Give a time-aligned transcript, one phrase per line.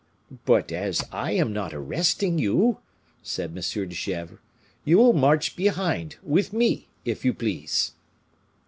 [0.45, 2.79] "But as I am not arresting you,"
[3.21, 3.57] said M.
[3.61, 4.39] de Gesvres,
[4.83, 7.91] "you will march behind, with me, if you please."